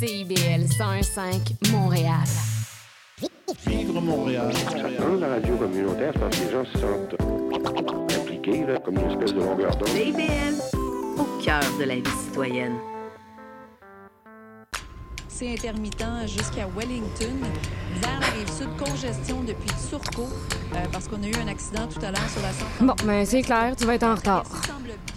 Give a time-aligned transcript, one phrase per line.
[0.00, 2.24] CIBL 101.5 Montréal.
[3.66, 4.50] Vivre Montréal.
[4.98, 7.16] Dans la radio communautaire, parce que les gens se sentent
[8.18, 9.88] impliqués, là, comme une espèce de longueur d'onde.
[9.88, 10.56] CIBL,
[11.18, 12.78] au cœur de la vie citoyenne.
[15.28, 17.36] C'est intermittent jusqu'à Wellington.
[18.00, 20.30] Vers la rive sud, congestion depuis Turcot,
[20.76, 22.86] euh, parce qu'on a eu un accident tout à l'heure sur la 132.
[22.86, 24.46] Bon, ben c'est clair, tu vas être en retard.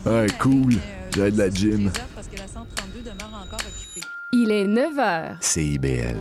[0.06, 0.74] Ouais, cool.
[1.16, 1.90] J'ai de la gym.
[2.14, 4.06] Parce que la 132 demeure encore occupée.
[4.46, 5.38] Il est 9 h.
[5.40, 6.18] CIBL.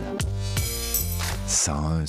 [1.45, 2.05] 101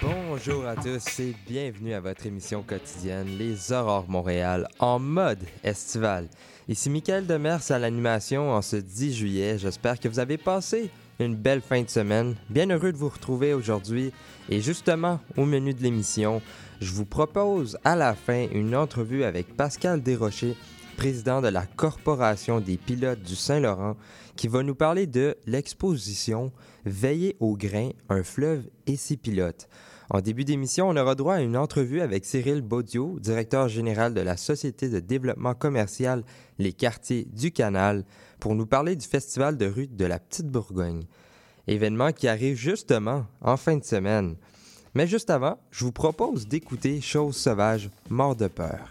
[0.00, 6.28] Bonjour à tous et bienvenue à votre émission quotidienne Les Aurores Montréal en mode estival.
[6.66, 9.58] Ici Mickaël Demers à l'animation en ce 10 juillet.
[9.58, 10.90] J'espère que vous avez passé
[11.24, 12.34] une belle fin de semaine.
[12.48, 14.12] Bien heureux de vous retrouver aujourd'hui.
[14.48, 16.42] Et justement, au menu de l'émission,
[16.80, 20.56] je vous propose à la fin une entrevue avec Pascal Desrochers,
[20.96, 23.96] président de la Corporation des pilotes du Saint-Laurent,
[24.36, 26.52] qui va nous parler de l'exposition
[26.86, 29.68] Veiller au grain, un fleuve et ses pilotes.
[30.12, 34.20] En début d'émission, on aura droit à une entrevue avec Cyril Baudio, directeur général de
[34.20, 36.24] la Société de développement commercial
[36.58, 38.04] Les Quartiers du Canal,
[38.40, 41.04] pour nous parler du Festival de rue de la Petite Bourgogne.
[41.68, 44.34] Événement qui arrive justement en fin de semaine.
[44.94, 48.90] Mais juste avant, je vous propose d'écouter Chose sauvage, mort de peur.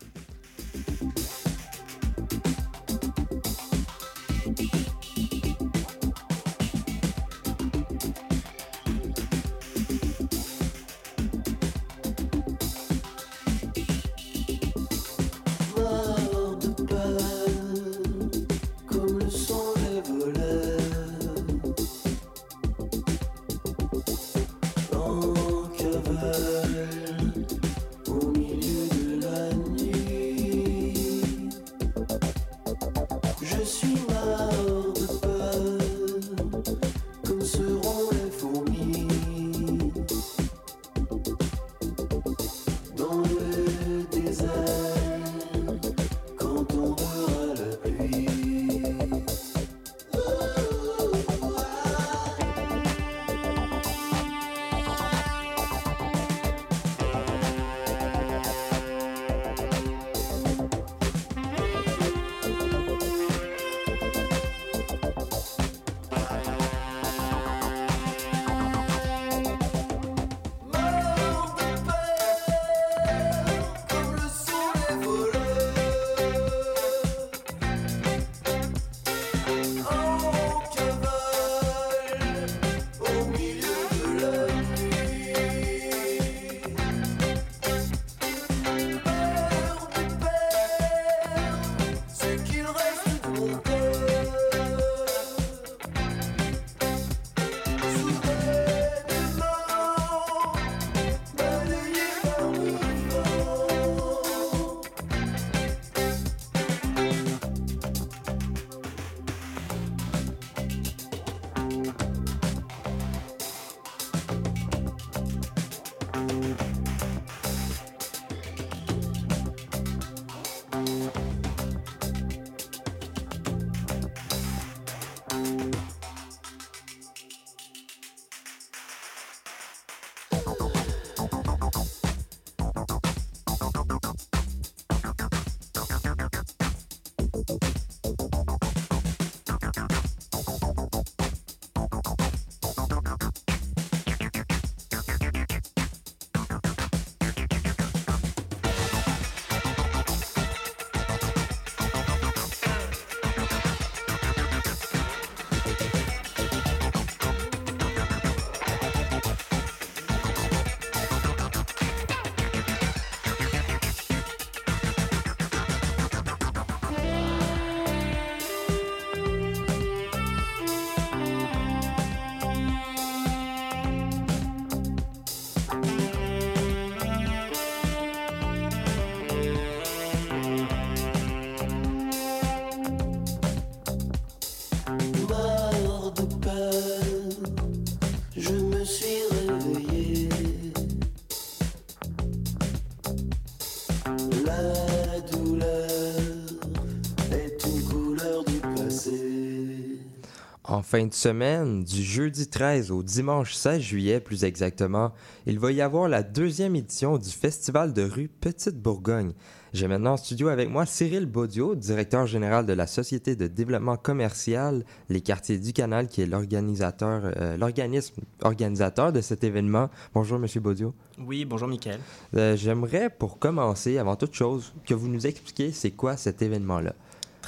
[200.71, 205.13] En fin de semaine, du jeudi 13 au dimanche 16 juillet plus exactement,
[205.47, 209.33] il va y avoir la deuxième édition du Festival de rue Petite Bourgogne.
[209.71, 213.97] J'ai maintenant en studio avec moi Cyril Baudio, directeur général de la Société de développement
[213.97, 219.91] commercial Les Quartiers du Canal, qui est l'organisateur, euh, l'organisme organisateur de cet événement.
[220.15, 220.95] Bonjour, Monsieur Baudio.
[221.19, 221.99] Oui, bonjour, Mickaël.
[222.35, 226.95] Euh, j'aimerais, pour commencer, avant toute chose, que vous nous expliquiez c'est quoi cet événement-là.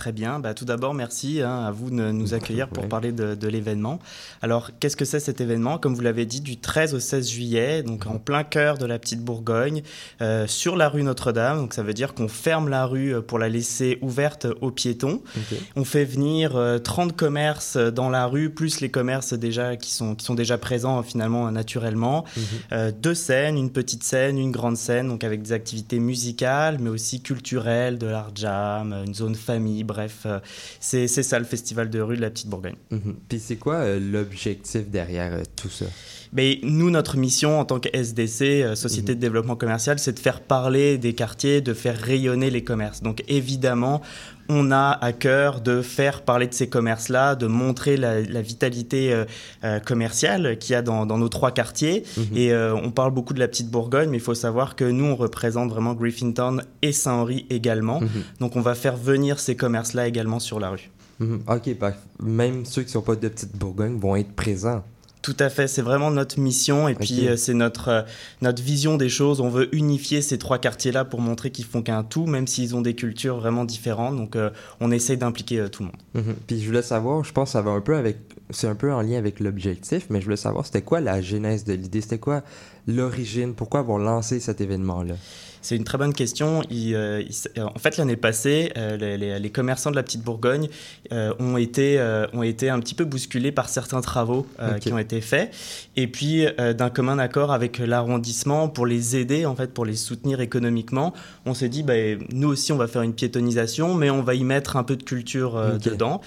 [0.02, 0.40] Très bien.
[0.40, 4.00] Bah, tout d'abord, merci hein, à vous de nous accueillir pour parler de, de l'événement.
[4.42, 5.78] Alors, qu'est-ce que c'est cet événement?
[5.78, 8.98] Comme vous l'avez dit, du 13 au 16 juillet, donc en plein cœur de la
[8.98, 9.84] petite Bourgogne,
[10.24, 11.60] euh, sur la rue Notre-Dame.
[11.60, 15.22] Donc, ça veut dire qu'on ferme la rue euh, pour la laisser ouverte aux piétons.
[15.38, 15.62] Okay.
[15.76, 20.16] On fait venir euh, 30 commerces dans la rue, plus les commerces déjà qui sont,
[20.16, 22.26] qui sont déjà présents finalement naturellement.
[22.36, 22.44] Mhm.
[22.72, 26.90] Euh, deux scènes, une petite scène, une grande scène, donc avec des activités musicales, mais
[26.90, 29.84] aussi culturelles, de l'art jam, une zone famille.
[29.92, 30.40] Bref, euh,
[30.80, 32.76] c'est ça le festival de rue de la Petite Bourgogne.
[32.92, 33.16] Mhm.
[33.28, 35.86] Puis c'est quoi euh, l'objectif derrière euh, tout ça?
[36.34, 39.18] Mais nous, notre mission en tant que SDC, Société Mhm.
[39.18, 43.02] de développement commercial, c'est de faire parler des quartiers, de faire rayonner les commerces.
[43.04, 44.02] Donc évidemment,
[44.50, 49.14] on a à cœur de faire parler de ces commerces-là, de montrer la, la vitalité
[49.14, 49.26] euh,
[49.64, 52.04] euh, commerciale qu'il y a dans, dans nos trois quartiers.
[52.18, 52.26] Mhm.
[52.36, 55.06] Et euh, on parle beaucoup de la petite Bourgogne, mais il faut savoir que nous,
[55.06, 58.02] on représente vraiment Griffintown et Saint-Henri également.
[58.02, 58.10] Mhm.
[58.40, 60.90] Donc on va faire venir ces commerces-là également sur la rue.
[61.20, 61.44] Mhm.
[61.48, 64.84] Ok, bah, même ceux qui sont pas de Petite Bourgogne vont être présents.
[65.22, 68.02] Tout à fait, c'est vraiment notre mission et puis euh, c'est notre, euh,
[68.42, 69.40] notre vision des choses.
[69.40, 72.82] On veut unifier ces trois quartiers-là pour montrer qu'ils font qu'un tout, même s'ils ont
[72.82, 74.18] des cultures vraiment différentes.
[74.18, 76.26] Donc euh, on essaye d'impliquer tout le monde.
[76.26, 76.36] Mhm.
[76.48, 78.18] Puis je voulais savoir, je pense que ça va un peu avec,
[78.50, 81.66] c'est un peu en lien avec l'objectif, mais je voulais savoir c'était quoi la genèse
[81.66, 82.42] de l'idée, c'était quoi
[82.88, 85.16] l'origine, pourquoi avoir lancé cet événement-là?
[85.62, 86.62] C'est une très bonne question.
[86.70, 90.04] Il, euh, il euh, en fait, l'année passée, euh, les, les- les commerçants de la
[90.04, 90.68] petite Bourgogne
[91.12, 92.00] ont, été,
[92.34, 94.48] ont été un petit peu bousculés par certains travaux
[94.80, 95.54] qui ont été faits.
[95.96, 100.40] Et puis, d'un commun accord avec l'arrondissement, pour les aider, en fait, pour les soutenir
[100.42, 101.14] économiquement,
[101.46, 101.94] on s'est dit, bah,
[102.32, 105.04] nous aussi, on va faire une piétonisation, mais on va y mettre un peu de
[105.04, 105.56] culture
[105.92, 106.22] dedans.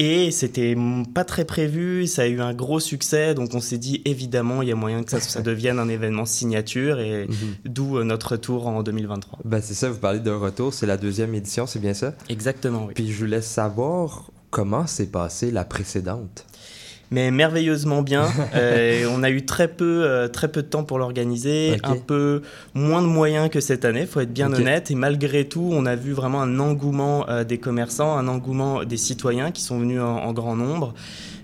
[0.00, 0.76] Et c'était
[1.14, 4.68] pas très prévu, ça a eu un gros succès, donc on s'est dit évidemment il
[4.68, 7.34] y a moyen que ça, ça devienne un événement signature et Mhm.
[7.66, 9.38] d'où euh, notre retour en 2023.
[9.44, 12.12] Ben c'est ça, vous parlez d'un retour, c'est la deuxième édition, c'est bien ça?
[12.28, 12.94] Exactement, oui.
[12.94, 16.44] Puis je voulais savoir comment s'est passée la précédente.
[17.10, 18.28] Mais merveilleusement bien.
[18.54, 22.42] Euh, on a eu très peu, euh, très peu de temps pour l'organiser, un peu
[22.72, 24.90] moins de moyens que cette année, faut être bien honnête.
[24.90, 28.96] Et malgré tout, on a vu vraiment un engouement euh, des commerçants, un engouement des
[28.96, 30.94] citoyens qui sont venus en, en grand nombre.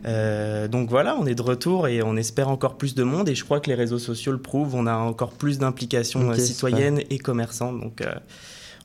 [0.05, 3.29] Donc voilà, on est de retour et on espère encore plus de monde.
[3.29, 4.75] Et je crois que les réseaux sociaux le prouvent.
[4.75, 7.81] On a encore plus d'implications citoyennes et commerçantes.
[7.81, 8.03] Donc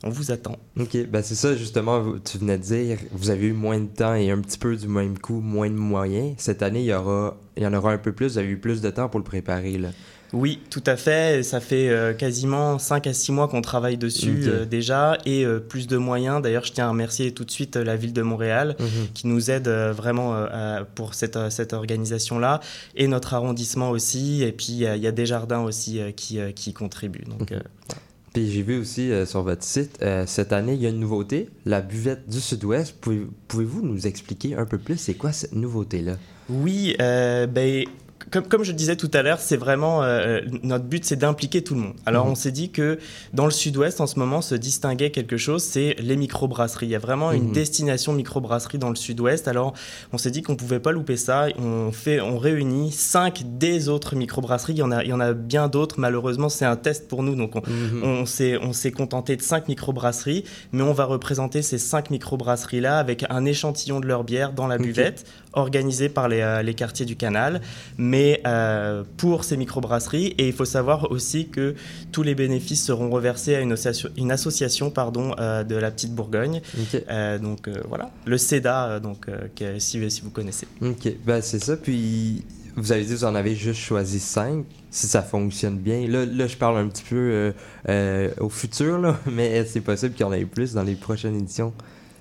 [0.04, 0.56] on vous attend.
[0.78, 4.14] Ok, ben c'est ça justement, tu venais de dire, vous avez eu moins de temps
[4.14, 6.34] et un petit peu du même coup, moins de moyens.
[6.38, 8.58] Cette année, il y, aura, il y en aura un peu plus, vous avez eu
[8.58, 9.78] plus de temps pour le préparer.
[9.78, 9.88] Là.
[10.32, 11.42] Oui, tout à fait.
[11.44, 15.60] Ça fait euh, quasiment 5 à 6 mois qu'on travaille dessus euh, déjà et euh,
[15.60, 16.42] plus de moyens.
[16.42, 18.76] D'ailleurs, je tiens à remercier tout de suite la ville de Montréal
[19.14, 22.60] qui nous aide euh, vraiment euh, à- pour cette, cette organisation-là
[22.96, 24.42] et notre arrondissement aussi.
[24.42, 27.24] Et puis, il y a- il y, a Desjardins aussi euh, qui, euh, qui contribuent.
[27.28, 27.58] Donc, Mhm.
[27.58, 27.60] euh,
[28.36, 31.00] Puis j'ai vu aussi euh, sur votre site, euh, cette année, il y a une
[31.00, 32.94] nouveauté, la buvette du Sud-Ouest.
[33.00, 36.18] Pouvez- Pouvez-vous nous expliquer un peu plus, c'est quoi cette nouveauté-là?
[36.50, 37.84] Oui, euh, ben,
[38.30, 41.74] comme, comme je disais tout à l'heure, c'est vraiment euh, notre but, c'est d'impliquer tout
[41.74, 41.94] le monde.
[42.06, 42.32] Alors, Mhm.
[42.32, 42.98] on s'est dit que
[43.32, 46.86] dans le Sud-Ouest, en ce moment, se distinguait quelque chose, c'est les microbrasseries.
[46.86, 47.52] Il y a vraiment une Mhm.
[47.52, 49.48] destination microbrasserie dans le Sud-Ouest.
[49.48, 49.74] Alors,
[50.12, 51.46] on s'est dit qu'on pouvait pas louper ça.
[51.58, 54.72] On fait, on réunit cinq des autres microbrasseries.
[54.74, 56.00] Il y en a, il y en a bien d'autres.
[56.00, 57.62] Malheureusement, c'est un test pour nous, donc on,
[58.02, 62.98] on s'est, on s'est contenté de cinq microbrasseries, mais on va représenter ces cinq microbrasseries-là
[62.98, 65.24] avec un échantillon de leur bière dans la buvette,
[65.56, 67.60] organisé par les, euh, les quartiers du canal,
[67.98, 70.34] mais euh, pour ces microbrasseries.
[70.38, 71.74] Et il faut savoir aussi que
[72.12, 76.14] tous les bénéfices seront reversés à une association, une association pardon, euh, de la Petite
[76.14, 76.60] Bourgogne.
[77.42, 80.66] Donc voilà, le CEDA, donc, que- si, si vous connaissez.
[80.80, 81.76] Ok, ben c'est ça.
[81.76, 82.44] Puis
[82.76, 84.64] vous avez dit que vous en avez juste choisi cinq.
[84.90, 87.52] Si ça fonctionne bien, là, là je parle un petit peu euh,
[87.88, 91.36] euh, au futur, là, mais c'est possible qu'il y en ait plus dans les prochaines
[91.36, 91.72] éditions?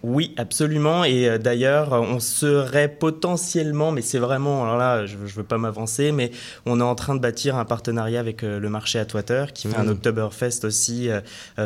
[0.08, 1.04] Oui, absolument.
[1.04, 5.44] Et euh, d'ailleurs, euh, on serait potentiellement, mais c'est vraiment, alors là, je ne veux
[5.44, 6.30] pas m'avancer, mais
[6.68, 9.68] on est en train de bâtir un partenariat avec euh, le marché à Twitter qui
[9.68, 9.92] fait un Mhm.
[9.94, 11.10] Oktoberfest aussi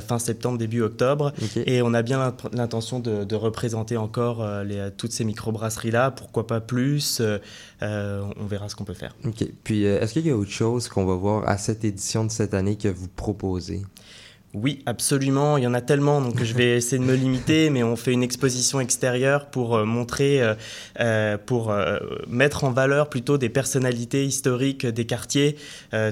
[0.07, 1.33] fin septembre, début octobre.
[1.65, 6.47] Et on a bien l'int- l'intention de, de représenter encore les, toutes ces microbrasseries-là, pourquoi
[6.47, 7.21] pas plus.
[7.21, 9.15] euh, on verra ce qu'on peut faire.
[9.25, 9.45] Ok.
[9.63, 12.53] Puis est-ce qu'il y a autre chose qu'on va voir à cette édition de cette
[12.53, 13.81] année que vous proposez?
[14.55, 15.57] Oui, absolument.
[15.57, 18.11] Il y en a tellement, donc je vais essayer de me limiter, mais on fait
[18.11, 20.55] une exposition extérieure pour euh, montrer, euh,
[20.99, 21.71] euh, pour
[22.27, 25.55] mettre en valeur plutôt des personnalités historiques des quartiers,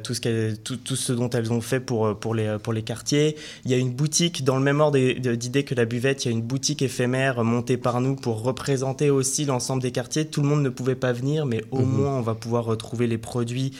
[0.03, 3.35] tout, ce tout, tout, ce dont elles ont fait pour, pour, les, pour les quartiers.
[3.65, 6.31] Il y a une boutique, dans le même ordre d'idée que la buvette, il y
[6.31, 10.27] a une boutique éphémère montée par nous pour représenter aussi l'ensemble des quartiers.
[10.27, 11.89] Tout le monde ne pouvait pas venir, mais au mhm.
[11.89, 13.73] moins on va pouvoir retrouver les produits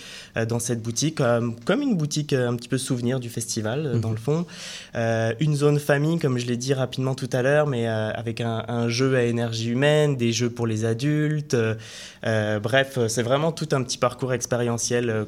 [0.48, 1.22] dans cette boutique,
[1.66, 4.16] comme une boutique un petit peu souvenir du festival, dans mhm.
[4.16, 4.47] le fond.
[4.96, 8.42] Euh, une zone famille, comme je l'ai dit rapidement tout à l'heure, mais euh, avec
[8.42, 11.56] un, jeu à énergie humaine, des jeux pour les adultes.
[12.26, 15.26] Euh, bref, c'est vraiment tout un petit parcours expérientiel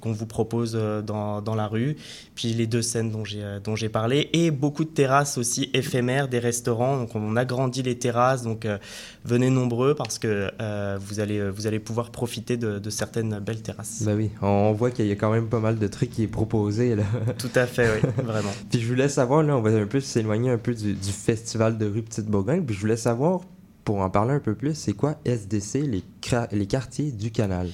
[0.00, 0.72] qu'on vous propose
[1.06, 1.96] dans, dans, la rue.
[2.34, 6.28] Puis les deux scènes dont j'ai dont j'ai parlé et beaucoup de terrasses aussi éphémères,
[6.28, 6.96] des restaurants.
[6.96, 8.42] Donc on agrandit les terrasses.
[8.42, 8.66] Donc
[9.24, 10.50] venez nombreux parce que
[10.98, 14.02] vous allez vous allez pouvoir profiter de, certaines belles terrasses.
[14.04, 16.28] Bah oui, on voit qu'il y a quand même pas mal de trucs qui est
[16.28, 17.04] proposé là.
[17.38, 18.51] Tout à fait, oui, vraiment.
[18.70, 21.86] Puis je voulais savoir, là, on va un peu s'éloigner un peu du, festival de
[21.86, 22.64] rue Petite-Bourgogne.
[22.64, 23.40] Puis je voulais savoir,
[23.84, 26.04] pour en parler un peu plus, c'est quoi SDC, les,
[26.52, 27.68] les quartiers du canal?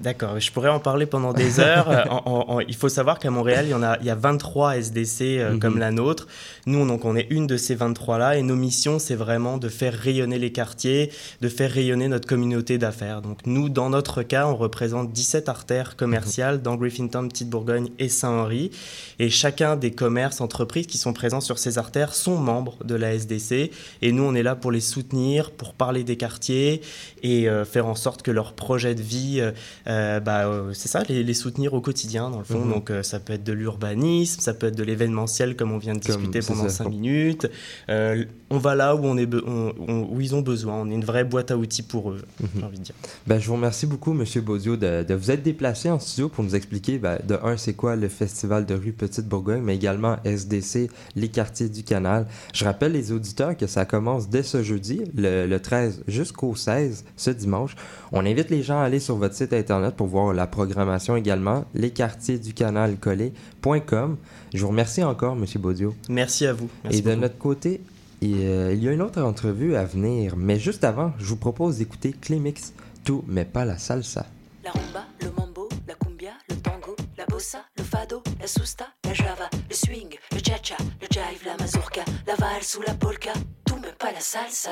[0.00, 1.88] D'accord, je pourrais en parler pendant des heures.
[1.90, 5.22] Euh, il faut savoir qu'à Montréal, il y, en a, il y a 23 SDC
[5.22, 5.58] euh, mhm.
[5.58, 6.28] comme la nôtre.
[6.66, 9.92] Nous, donc, on est une de ces 23-là et nos missions, c'est vraiment de faire
[9.92, 13.22] rayonner les quartiers, de faire rayonner notre communauté d'affaires.
[13.22, 16.62] Donc, nous, dans notre cas, on représente 17 artères commerciales mhm.
[16.62, 18.70] dans Griffintown, Petite-Bourgogne et Saint-Henri.
[19.18, 23.14] Et chacun des commerces, entreprises qui sont présents sur ces artères sont membres de la
[23.14, 23.72] SDC.
[24.02, 26.82] Et nous, on est là pour les soutenir, pour parler des quartiers
[27.24, 29.50] et euh, faire en sorte que leur projet de vie euh,
[29.88, 32.64] bah, euh, c'est ça, les, soutenir au quotidien, dans le fond.
[32.64, 32.72] Mhm.
[32.72, 35.94] Donc, euh, ça peut être de l'urbanisme, ça peut être de l'événementiel, comme on vient
[35.94, 37.48] de discuter pendant cinq minutes.
[37.88, 40.74] on va là où, on est où ils ont besoin.
[40.74, 42.48] On est une vraie boîte à outils pour eux, mhm.
[42.56, 42.94] j'ai envie de dire.
[43.26, 44.24] Ben, je vous remercie beaucoup, M.
[44.42, 47.96] Baudio, de, vous être déplacé en studio pour nous expliquer, ben, de un, c'est quoi
[47.96, 52.26] le Festival de rue Petite-Bourgogne, mais également SDC, les quartiers du canal.
[52.52, 57.04] Je rappelle les auditeurs que ça commence dès ce jeudi, le, le 13 jusqu'au 16,
[57.16, 57.74] ce dimanche.
[58.12, 61.64] On invite les gens à aller sur votre site internet pour voir la programmation également,
[61.74, 64.16] lesquartiersducanalcollé.com.
[64.54, 65.44] Je vous remercie encore, M.
[65.60, 65.94] Baudio.
[66.08, 66.68] Merci à vous.
[66.90, 67.80] Et de notre côté,
[68.24, 71.78] euh, il y a une autre entrevue à venir, mais juste avant, je vous propose
[71.78, 72.72] d'écouter Clémix,
[73.04, 74.26] tout mais pas la salsa.
[74.64, 79.14] La rumba, le mambo, la cumbia, le tango, la bossa, le fado, la susta, la
[79.14, 83.32] java, le swing, le cha-cha, le jive, la mazurka, la valse ou la polka,
[83.64, 84.70] tout mais pas la salsa.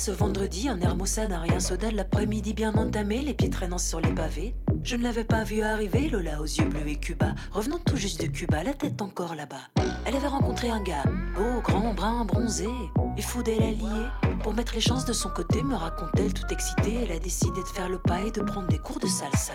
[0.00, 4.14] Ce vendredi en Hermosa d'un rien soda l'après-midi bien entamé, les pieds traînant sur les
[4.14, 4.54] pavés.
[4.82, 8.22] Je ne l'avais pas vu arriver, Lola aux yeux bleus et Cuba, revenant tout juste
[8.22, 9.68] de Cuba, la tête encore là-bas.
[10.06, 11.04] Elle avait rencontré un gars,
[11.36, 12.70] beau, grand, brun, bronzé,
[13.18, 14.06] et fou la liée.
[14.42, 17.68] Pour mettre les chances de son côté, me raconte-t-elle tout excitée, elle a décidé de
[17.68, 19.52] faire le pas et de prendre des cours de salsa.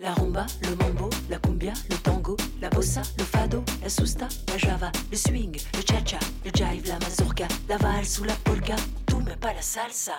[0.00, 4.58] La rumba, le mambo, la cumbia, le tango, la bossa, le fado, la susta, la
[4.58, 8.74] java, le swing, le cha-cha, le jive, la mazurka, la valse ou la polka,
[9.06, 10.14] tout mais pas la salsa.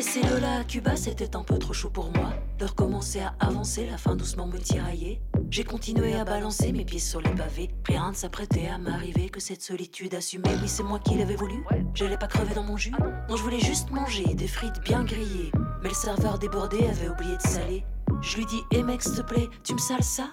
[0.00, 2.32] Laissé Lola à Cuba, c'était un peu trop chaud pour moi.
[2.58, 5.20] De recommencer à avancer, la fin doucement me tiraillait.
[5.50, 7.68] J'ai continué à balancer mes pieds sur les pavés.
[7.84, 10.48] Rien ne s'apprêtait à m'arriver que cette solitude assumée.
[10.62, 11.62] Oui, c'est moi qui l'avais voulu.
[11.92, 12.94] J'allais pas crever dans mon jus.
[13.28, 15.52] Non, je voulais juste manger des frites bien grillées.
[15.82, 17.84] Mais le serveur débordé avait oublié de saler.
[18.22, 20.30] Je lui dis, hé mec, s'il te plaît, tu me sales ça?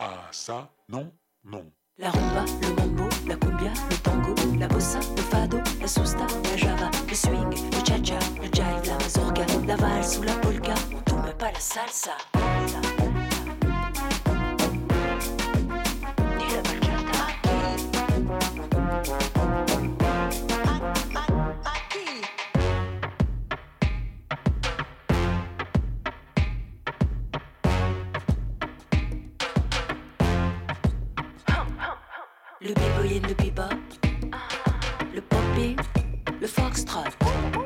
[0.00, 1.12] Ah, ça, non,
[1.44, 1.70] non.
[1.98, 6.56] La rumba, le mambo, la cumbia, le tango, la bossa, le fado, la susta, la
[6.56, 10.74] java, le swing, le cha-cha, le jive, la mazurka, la valse ou la polka,
[11.06, 12.35] tout mais pas la salsa.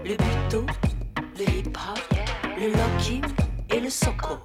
[0.05, 0.65] Le buto,
[1.37, 1.99] le hip-hop,
[2.57, 3.25] le locking
[3.69, 4.39] et le soco.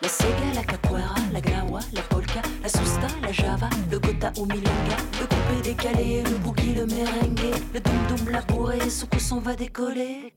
[0.00, 4.46] La sega, la capoeira, la gnawa, la polka, la susta, la java, le gota ou
[4.46, 9.54] milonga, le coupé décalé, le boogie, le merengue, le dum dum, la bourrée, son va
[9.54, 10.32] décoller.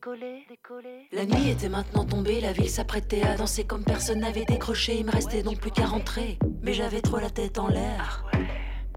[1.13, 5.05] La nuit était maintenant tombée, la ville s'apprêtait à danser comme personne n'avait décroché, il
[5.05, 6.38] me restait donc plus qu'à rentrer.
[6.62, 8.25] Mais j'avais trop la tête en l'air.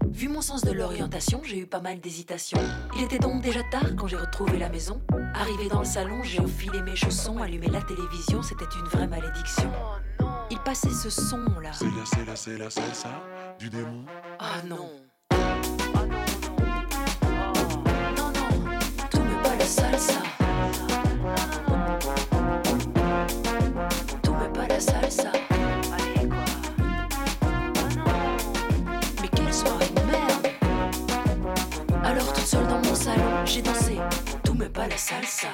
[0.09, 2.59] Vu mon sens de l'orientation, j'ai eu pas mal d'hésitations.
[2.95, 5.01] Il était donc déjà tard quand j'ai retrouvé la maison.
[5.33, 9.71] Arrivé dans le salon, j'ai enfilé mes chaussons, allumé la télévision, c'était une vraie malédiction.
[10.49, 11.71] Il passait ce son-là.
[11.73, 13.21] C'est la, c'est la, c'est la salsa
[13.59, 14.05] du démon.
[14.39, 14.89] Ah non.
[18.17, 18.51] Non, non,
[19.11, 20.16] tout me pas la salsa.
[33.47, 33.97] J'ai dansé.
[34.43, 35.47] Tout me pas la salsa.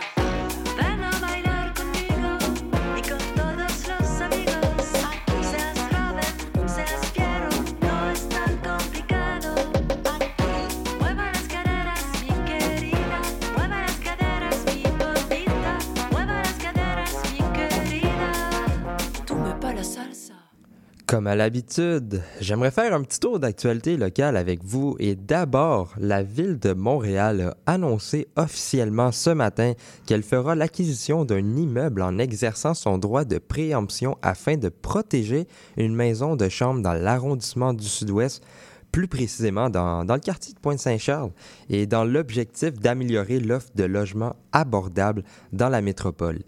[21.14, 26.24] Comme à l'habitude, j'aimerais faire un petit tour d'actualité locale avec vous et d'abord, la
[26.24, 29.74] ville de Montréal a annoncé officiellement ce matin
[30.08, 35.94] qu'elle fera l'acquisition d'un immeuble en exerçant son droit de préemption afin de protéger une
[35.94, 38.44] maison de chambre dans l'arrondissement du Sud-Ouest,
[38.92, 41.30] plus précisément dans, le quartier de Pointe-Saint-Charles,
[41.70, 46.40] et dans l'objectif d'améliorer l'offre de logements abordables dans la métropole.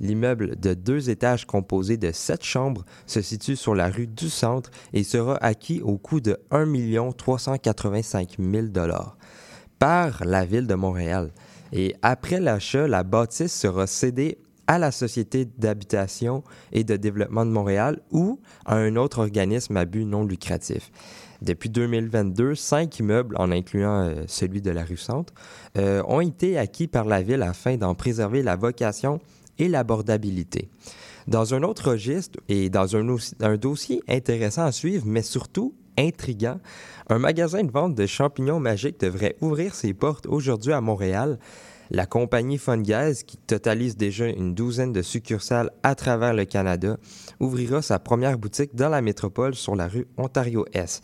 [0.00, 4.70] L'immeuble de deux étages composé de sept chambres se situe sur la rue du Centre
[4.92, 8.66] et sera acquis au coût de 1 385 000
[9.78, 11.30] par la ville de Montréal.
[11.72, 17.50] Et après l'achat, la bâtisse sera cédée à la Société d'habitation et de développement de
[17.50, 20.92] Montréal ou à un autre organisme à but non lucratif.
[21.42, 25.32] Depuis 2022, cinq immeubles, en incluant euh, celui de la rue Centre,
[25.78, 29.20] euh, ont été acquis par la ville afin d'en préserver la vocation
[29.60, 30.68] et l'abordabilité.
[31.28, 36.58] Dans un autre registre et dans un, dossier intéressant à suivre, mais surtout intriguant,
[37.08, 41.38] un magasin de vente de champignons magiques devrait ouvrir ses portes aujourd'hui à Montréal.
[41.90, 46.96] La compagnie Fungaise, qui totalise déjà une douzaine de succursales à travers le Canada,
[47.38, 51.02] ouvrira sa première boutique dans la métropole sur la rue Ontario-Est.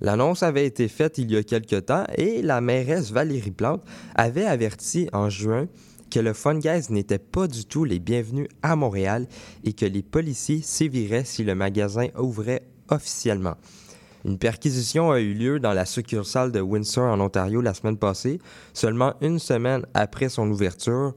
[0.00, 3.82] L'annonce avait été faite il y a quelque temps et la mairesse Valérie Plante
[4.14, 5.68] avait averti en juin
[6.10, 9.26] que le Fungaise n'était pas du tout les bienvenus à Montréal
[9.64, 13.56] et que les policiers séviraient si le magasin ouvrait officiellement.
[14.24, 18.40] Une perquisition a eu lieu dans la succursale de Windsor en Ontario la semaine passée,
[18.72, 21.14] seulement une semaine après son ouverture.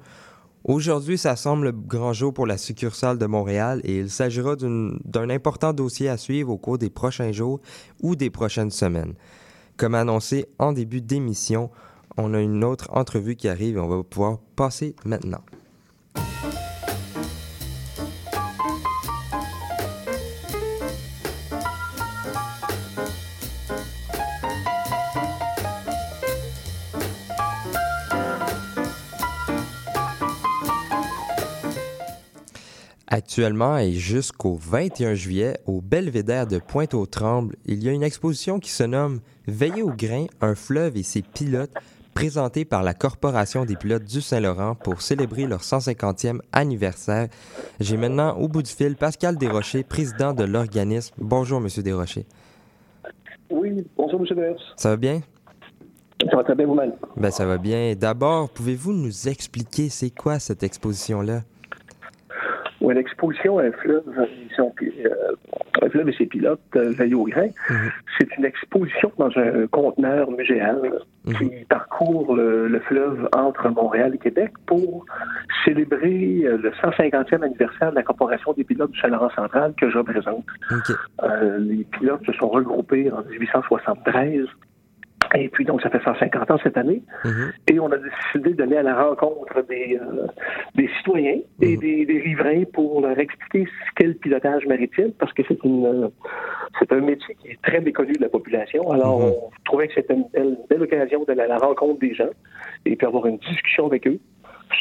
[0.64, 5.30] Aujourd'hui, ça semble le grand jour pour la succursale de Montréal et il s'agira d'un
[5.30, 7.62] important dossier à suivre au cours des prochains jours
[8.02, 9.16] ou des prochaines semaines.
[9.78, 11.72] Comme annoncé en début d'émission,
[12.20, 15.42] on a une autre entrevue qui arrive et on va pouvoir passer maintenant.
[33.12, 38.70] Actuellement et jusqu'au 21 juillet, au Belvédère de Pointe-aux-Trembles, il y a une exposition qui
[38.70, 41.74] se nomme Veiller au grain, un fleuve et ses pilotes,
[42.20, 47.30] présentée par la Corporation des pilotes du Saint-Laurent pour célébrer leur 150e anniversaire.
[47.80, 51.16] J'ai maintenant au bout du fil Pascal Desrochers, président de l'organisme.
[51.18, 52.26] Bonjour, Monsieur Desrochers.
[53.50, 54.26] Oui, bonjour, M.
[54.30, 54.58] Devers.
[54.76, 55.22] Ça va bien?
[56.30, 56.92] Ça va très bien vous-même?
[57.16, 57.96] Ben, ça va bien.
[57.96, 61.44] D'abord, pouvez-vous nous expliquer c'est quoi cette exposition-là?
[62.90, 64.92] Oui, l'exposition Un fleuve, et son pi-
[65.82, 67.92] un fleuve et ses pilotes, euh, veillent au grain, Mhm.
[68.18, 70.80] c'est une exposition dans un conteneur muséal
[71.38, 75.06] qui parcourt le, le fleuve entre Montréal et Québec pour
[75.66, 79.98] célébrer euh, le 150e anniversaire de la Corporation des pilotes du Saint-Laurent central que je
[79.98, 80.46] représente.
[81.24, 84.48] Euh, les pilotes se sont regroupés en 1873.
[85.36, 87.02] Et puis, donc, ça fait 150 ans cette année.
[87.24, 87.52] Mhm.
[87.68, 90.26] Et on a décidé d'aller à la rencontre des, euh,
[90.76, 95.32] des citoyens et des, des riverains pour leur expliquer ce qu'est le pilotage maritime, parce
[95.34, 96.10] que c'est une
[96.80, 98.92] c'est un métier qui est très méconnu de la population.
[98.92, 99.26] Alors, Mhm.
[99.26, 102.30] on trouvait que c'était une belle, belle occasion d'aller à la rencontre des gens
[102.86, 104.20] et puis avoir une discussion avec eux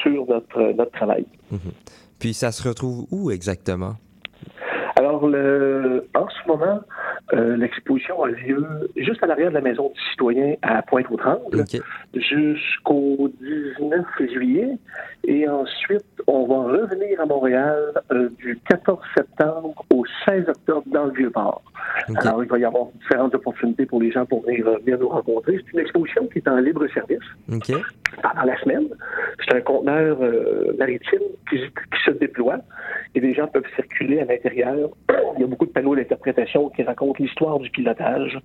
[0.03, 1.25] sur notre, notre travail.
[2.19, 3.95] Puis ça se retrouve où exactement?
[4.97, 6.81] Alors, le, en ce moment,
[7.33, 8.65] euh, l'exposition a lieu
[8.97, 11.65] juste à l'arrière de la maison du citoyen à Pointe-aux-Trembles
[12.15, 14.71] jusqu'au 19 juillet.
[15.25, 21.07] Et ensuite, on va revenir à Montréal euh, du 14 septembre au 16 octobre dans
[21.07, 21.63] le Vieux-Port.
[22.17, 25.09] Alors, il va y avoir différentes opportunités pour les gens pour venir, euh, venir nous
[25.09, 25.59] rencontrer.
[25.67, 27.19] C'est une exposition qui est en libre service
[28.23, 28.89] pendant la semaine.
[29.45, 32.59] C'est un conteneur euh, maritime qui, qui se déploie
[33.15, 34.91] et les gens peuvent circuler à l'intérieur.
[35.37, 38.39] Il y a beaucoup de panneaux d'interprétation qui racontent l'histoire du pilotage.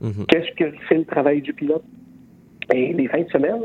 [0.00, 0.26] Mhm.
[0.28, 1.84] Qu'est-ce que c'est le travail du pilote?
[2.74, 3.62] Et les fins de semaine,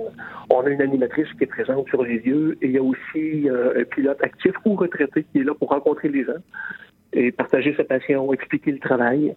[0.50, 3.50] on a une animatrice qui est présente sur les lieux et il y a aussi
[3.50, 6.40] euh, un pilote actif ou retraité qui est là pour rencontrer les gens
[7.14, 9.36] et partager sa passion, expliquer le travail.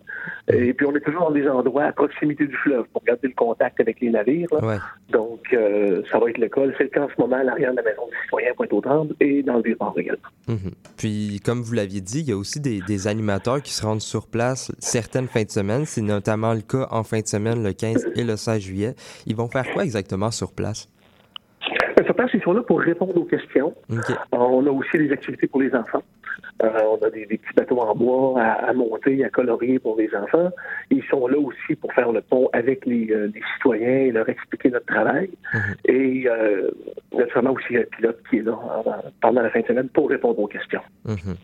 [0.48, 3.34] Et puis on est toujours dans des endroits à proximité du fleuve pour garder le
[3.34, 4.48] contact avec les navires.
[4.52, 4.66] là.
[4.66, 4.76] Ouais.
[5.10, 6.62] Donc euh, ça va être le cas.
[6.78, 9.42] C'est le cas en ce moment à l'arrière de la maison du citoyen Pointe-aux-Trembles et
[9.42, 10.28] dans le Vieux-Port également.
[10.48, 10.72] Mhm.
[10.96, 14.00] Puis, comme vous l'aviez dit, il y a aussi des, des animateurs qui se rendent
[14.00, 15.84] sur place certaines fins de semaine.
[15.84, 18.94] C'est notamment le cas en fin de semaine, le 15 et le 16 juillet.
[19.26, 20.88] Ils vont faire quoi exactement sur place?
[21.98, 23.74] Euh, place, ils sont là pour répondre aux questions.
[23.90, 24.16] OK.
[24.32, 26.02] On a aussi des activités pour les enfants.
[26.62, 29.96] Euh, on a des, des petits bateaux en bois à, à monter, à colorier pour
[29.96, 30.50] les enfants.
[30.90, 34.28] Ils sont là aussi pour faire le pont avec les, euh, les citoyens et leur
[34.28, 35.30] expliquer notre travail.
[35.54, 35.60] Mhm.
[35.86, 36.70] Et euh,
[37.12, 40.38] naturellement aussi un pilote qui est là euh, pendant la fin de semaine pour répondre
[40.38, 40.82] aux questions.
[41.04, 41.36] Mhm.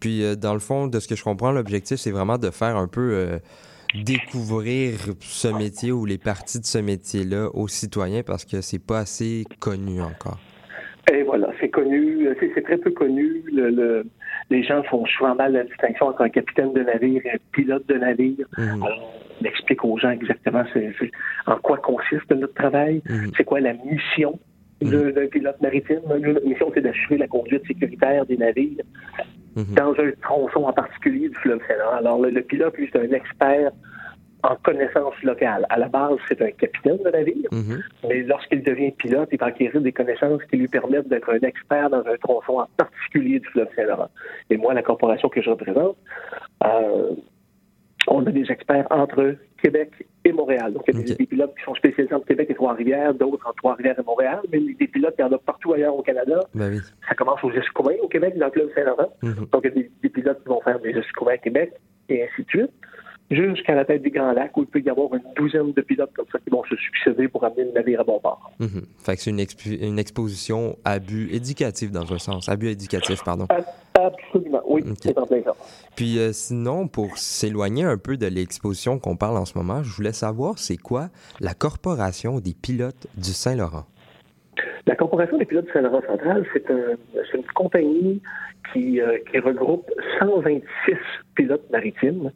[0.00, 2.76] Puis, euh, dans le fond, de ce que je comprends, l'objectif, c'est vraiment de faire
[2.76, 3.38] un peu euh,
[3.94, 9.00] découvrir ce métier ou les parties de ce métier-là aux citoyens parce que c'est pas
[9.00, 10.38] assez connu encore?
[11.12, 13.42] Et voilà, c'est connu, c'est très peu connu.
[13.52, 14.06] Le, le-
[14.50, 17.86] les gens font souvent mal la distinction entre un capitaine de navire et un pilote
[17.88, 18.46] de navire.
[18.58, 18.82] Mhm.
[19.40, 20.62] On explique aux gens exactement
[21.46, 23.30] en quoi consiste notre travail, Mhm.
[23.36, 24.38] c'est quoi la mission
[24.80, 26.00] de- d'un pilote maritime.
[26.08, 28.84] Notre mission, c'est d'assurer la conduite sécuritaire des navires
[29.56, 29.74] Mhm.
[29.74, 31.96] dans un tronçon en particulier du fleuve Saint-Laurent.
[31.96, 33.70] Alors, le, le pilote, lui, c'est un expert
[34.44, 35.64] en connaissances locales.
[35.68, 37.80] À la base, c'est un capitaine de navire, Mhm.
[38.08, 41.90] mais lorsqu'il devient pilote, il va acquérir des connaissances qui lui permettent d'être un expert
[41.90, 44.08] dans un tronçon en particulier du fleuve Saint-Laurent.
[44.50, 45.96] Et moi, la corporation que je représente,
[46.64, 47.10] euh,
[48.08, 49.90] on a des experts entre Québec
[50.24, 50.72] et Montréal.
[50.72, 53.56] Donc, il y a des, pilotes qui sont spécialisés entre Québec et Trois-Rivières, d'autres entre
[53.56, 56.40] Trois-Rivières et Montréal, mais des pilotes, il y en a partout ailleurs au Canada.
[56.54, 56.80] Ben oui.
[57.08, 59.12] Ça commence aux Escoumins au Québec, dans le fleuve Saint-Laurent.
[59.22, 59.46] Mhm.
[59.52, 61.72] Donc, il y a des, des pilotes qui vont faire des Escoumins à Québec,
[62.08, 62.72] et ainsi de suite,
[63.34, 66.12] jusqu'à la tête des Grands Lacs, où il peut y avoir une douzaine de pilotes
[66.14, 68.52] comme ça qui vont se succéder pour amener le navire à bon port.
[68.58, 68.82] Mhm.
[68.98, 69.44] Fait que c'est une,
[69.82, 72.48] une exposition à but éducatif dans un sens.
[72.48, 73.46] À but éducatif, pardon.
[73.94, 75.54] Absolument, oui, c'est en plein ça.
[75.96, 79.94] Puis euh, sinon, pour s'éloigner un peu de l'exposition qu'on parle en ce moment, je
[79.94, 83.84] voulais savoir c'est quoi la Corporation des pilotes du Saint-Laurent?
[84.86, 88.20] La Corporation des pilotes du Saint-Laurent central, c'est une compagnie
[88.72, 90.96] qui, euh, qui regroupe 126
[91.34, 92.30] pilotes maritimes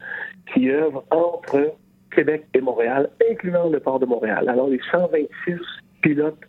[0.53, 1.73] qui œuvrent entre
[2.11, 4.49] Québec et Montréal, incluant le port de Montréal.
[4.49, 5.57] Alors, les 126
[6.01, 6.39] pilotes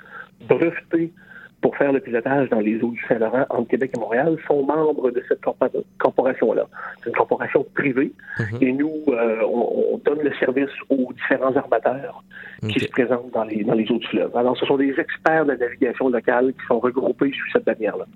[0.49, 1.13] brevetés
[1.61, 5.11] pour faire le pilotage dans les eaux du Saint-Laurent entre Québec et Montréal sont membres
[5.11, 6.67] de cette corpora- corporation-là.
[7.03, 8.59] C'est une corporation privée Mhm.
[8.61, 12.23] et nous, euh, on, on donne le service aux différents armateurs
[12.69, 14.37] qui se présentent dans les, dans les eaux du fleuve.
[14.37, 18.07] Alors, ce sont des experts de la navigation locale qui sont regroupés sous cette bannière-là.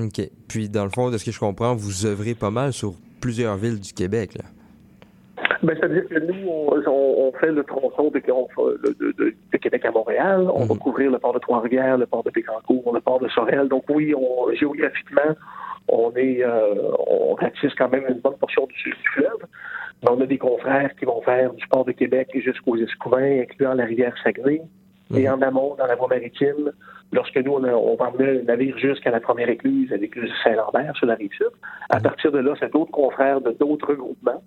[0.00, 0.20] OK.
[0.48, 3.56] Puis dans le fond, de ce que je comprends, vous œuvrez pas mal sur plusieurs
[3.56, 4.34] villes du Québec.
[4.34, 4.44] Là.
[5.62, 9.56] Ben, C'est-à-dire que nous, on, on- on fait le tronçon de, le- de, de- de
[9.58, 10.48] Québec à Montréal.
[10.54, 10.78] On va Mhm.
[10.80, 13.68] couvrir le port de Trois-Rivières, le port de Bécancour, le port de Sorel.
[13.68, 15.34] Donc oui, on, géographiquement,
[15.88, 16.74] on est, euh,
[17.08, 19.42] on ratisse quand même une bonne portion du, du fleuve.
[20.02, 23.74] Mais on a des confrères qui vont faire du port de Québec jusqu'aux Escoumins, incluant
[23.74, 24.62] la rivière Saguenay.
[25.16, 25.34] Et Mhm.
[25.34, 26.70] en amont, dans la voie maritime,
[27.12, 30.30] lorsque nous, on, a- on va emmener un navire jusqu'à la première écluse, à l'écluse
[30.44, 31.48] Saint-Lambert, sur la rive sud,
[31.88, 34.42] à partir de là, c'est d'autres confrères de d'autres regroupements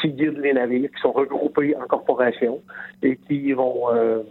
[0.00, 2.60] qui guident les navires, qui sont regroupés en corporation
[3.02, 4.22] et qui vont euh,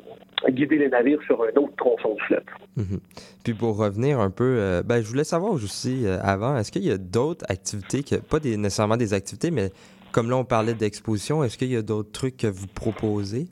[0.50, 2.44] guider les navires sur un autre tronçon du fleuve.
[2.76, 3.00] Mhm.
[3.44, 6.84] Puis pour revenir un peu, euh, ben, je voulais savoir aussi euh, avant, est-ce qu'il
[6.84, 9.72] y a d'autres activités, que, pas des, nécessairement des activités, mais
[10.12, 13.48] comme là on parlait d'exposition, est-ce qu'il y a d'autres trucs que vous proposez?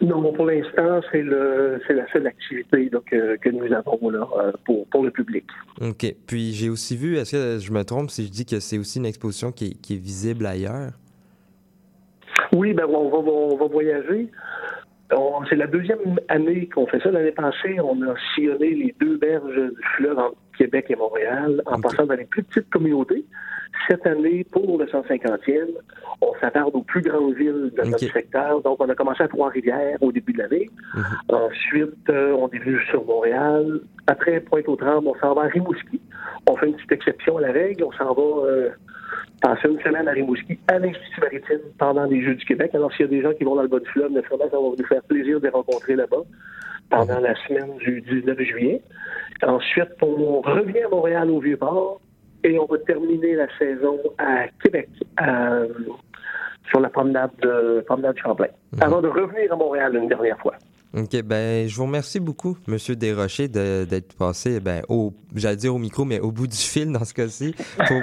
[0.00, 4.28] Non, pour l'instant, c'est le c'est la seule activité là, que, que nous avons là,
[4.38, 5.44] euh, pour, pour le public.
[5.80, 6.14] OK.
[6.26, 8.98] Puis j'ai aussi vu, est-ce que je me trompe si je dis que c'est aussi
[8.98, 10.92] une exposition qui est, qui est visible ailleurs?
[12.52, 14.30] Oui, ben on va, on va voyager.
[15.48, 17.10] C'est la deuxième année qu'on fait ça.
[17.10, 21.80] L'année passée, on a sillonné les deux berges du fleuve entre Québec et Montréal en
[21.80, 23.24] passant dans les plus petites communautés.
[23.86, 25.68] Cette année, pour le 150e,
[26.20, 28.60] on s'attarde aux plus grandes villes de notre secteur.
[28.62, 30.70] Donc, on a commencé à Trois-Rivières au début de l'année.
[30.94, 31.04] Mhm.
[31.28, 33.80] Ensuite, euh, on est venu sur Montréal.
[34.06, 36.00] Après Pointe-aux-Trembles, on s'en va à Rimouski.
[36.48, 37.84] On fait une petite exception à la règle.
[37.84, 38.70] On s'en va euh,
[39.40, 42.70] passer une semaine à Rimouski à l'Institut maritime pendant les Jeux du Québec.
[42.74, 44.56] Alors, s'il y a des gens qui vont dans le bas du fleuve, naturellement, ça
[44.56, 46.22] va nous faire plaisir de les rencontrer là-bas
[46.90, 48.82] pendant la semaine du 19 juillet.
[49.42, 52.00] Ensuite, on revient à Montréal au Vieux-Port
[52.44, 55.62] et on va terminer la saison à Québec, à-
[56.68, 58.82] sur la promenade de promenade Champlain, Mhm.
[58.82, 60.54] avant de revenir à Montréal une dernière fois.
[60.96, 65.74] OK, ben je vous remercie beaucoup, Monsieur Desrochers, de- d'être passé, ben, au, j'allais dire
[65.74, 68.00] au micro, mais au bout du fil dans ce cas-ci, pour,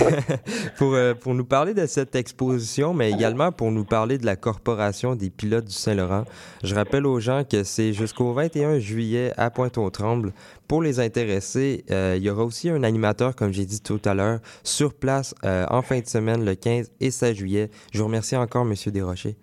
[0.78, 4.36] pour, euh, pour nous parler de cette exposition, mais également pour nous parler de la
[4.36, 6.24] Corporation des pilotes du Saint-Laurent.
[6.64, 10.32] Je rappelle aux gens que c'est jusqu'au 21 juillet à Pointe-aux-Trembles.
[10.68, 14.14] Pour les intéressés, euh, il y aura aussi un animateur, comme j'ai dit tout à
[14.14, 17.70] l'heure, sur place euh, en fin de semaine, le 15 et 16 juillet.
[17.92, 19.36] Je vous remercie encore, Monsieur Desrochers.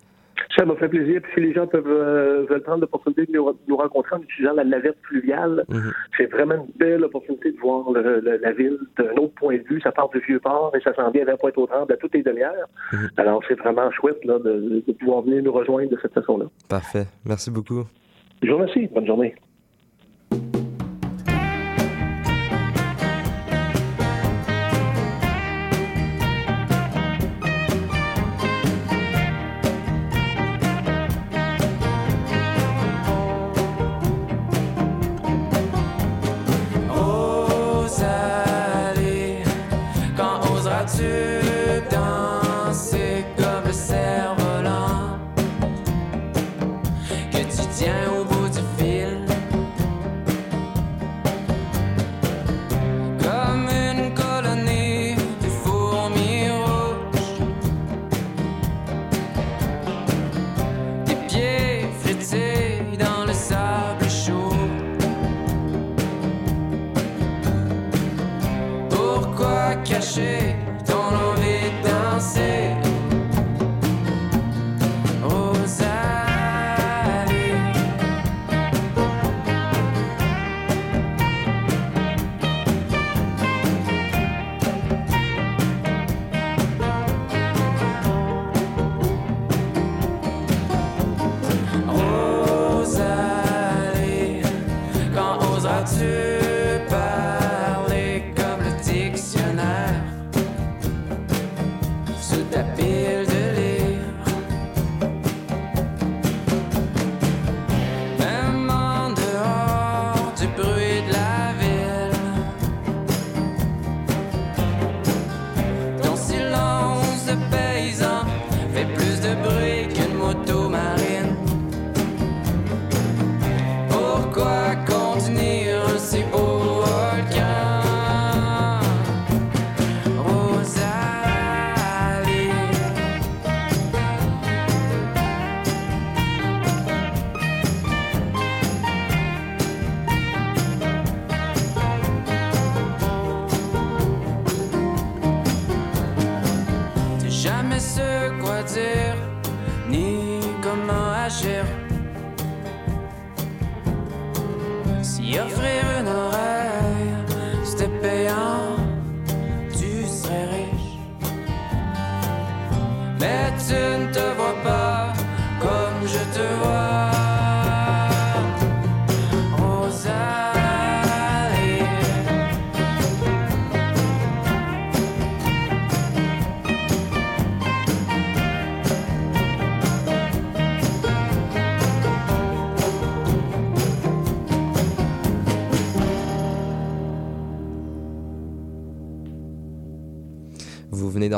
[0.59, 1.21] Ça m'a fait plaisir.
[1.21, 4.51] Puis si les gens peuvent euh, veulent prendre l'opportunité de nous, nous rencontrer en utilisant
[4.53, 5.91] la navette fluviale, Mhm.
[6.17, 9.63] c'est vraiment une belle opportunité de voir le- le- la ville d'un autre point de
[9.63, 9.79] vue.
[9.79, 12.67] Ça part du Vieux-Port et ça s'en vient vers Pointe-aux-Trembles à toutes les demi-heures.
[12.91, 13.09] Mhm.
[13.15, 16.45] Alors, c'est vraiment chouette là, de, de pouvoir venir nous rejoindre de cette façon-là.
[16.69, 17.05] Parfait.
[17.25, 17.85] Merci beaucoup.
[18.43, 18.87] Je vous remercie.
[18.87, 19.35] Bonne journée.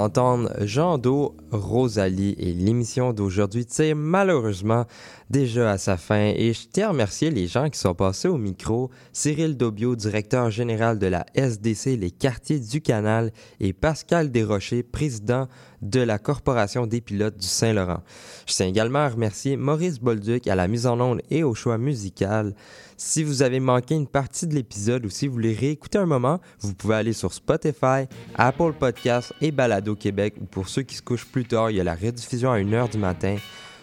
[0.01, 2.35] D'entendre Jean Do, Rosalie.
[2.39, 4.85] Et l'émission d'aujourd'hui tire malheureusement
[5.31, 8.37] déjà à sa fin et je tiens à remercier les gens qui sont passés au
[8.37, 14.83] micro, Cyril Dobio, directeur général de la SDC Les Quartiers du Canal et Pascal Desrochers,
[14.83, 15.47] président
[15.81, 18.03] de la Corporation des pilotes du Saint-Laurent.
[18.45, 21.77] Je tiens également à remercier Maurice Bolduc à la mise en onde et au choix
[21.77, 22.53] musical.
[22.97, 26.39] Si vous avez manqué une partie de l'épisode ou si vous voulez réécouter un moment,
[26.59, 31.01] vous pouvez aller sur Spotify, Apple Podcasts et Balado Québec ou pour ceux qui se
[31.01, 33.37] couchent plus tard, il y a la rediffusion à 1h du matin.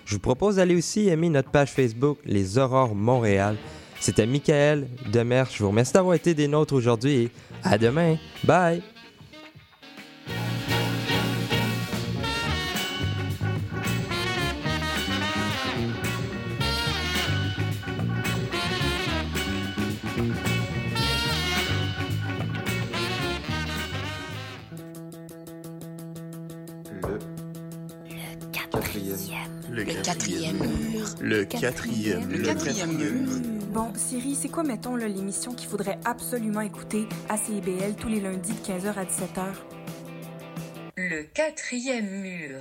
[0.08, 3.58] Je vous propose d'aller aussi aimer notre page Facebook Les Aurores Montréal.
[4.00, 5.50] C'était Michael Demers.
[5.52, 7.30] Je vous remercie d'avoir été des nôtres aujourd'hui et
[7.62, 8.16] à demain.
[8.42, 8.82] Bye!
[31.60, 32.30] Quatrième.
[32.30, 33.28] Le quatrième mur.
[33.72, 38.20] Bon, Siri, c'est quoi, mettons, là, l'émission qu'il faudrait absolument écouter à CIBL tous les
[38.20, 39.44] lundis de 15h à 17h?
[40.96, 42.60] Le quatrième mur.